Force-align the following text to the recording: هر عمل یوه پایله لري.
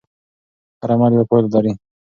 هر 0.81 0.89
عمل 0.95 1.11
یوه 1.15 1.25
پایله 1.29 1.49
لري. 1.55 1.73